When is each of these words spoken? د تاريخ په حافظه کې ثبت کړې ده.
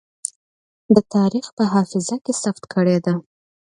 د 0.95 0.97
تاريخ 1.13 1.45
په 1.57 1.63
حافظه 1.73 2.15
کې 2.23 2.33
ثبت 2.41 2.63
کړې 2.73 2.97
ده. 3.05 3.13